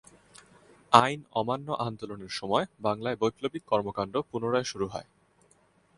আইন 0.91 1.19
অমান্য 1.31 1.67
আন্দোলনের 1.87 2.31
সময় 2.31 2.65
বাংলায় 2.79 3.19
বৈপ্লবিক 3.21 3.63
কর্মকান্ড 3.67 4.13
পুনরায় 4.29 4.67
শুরু 4.71 4.85
হয়। 4.87 5.07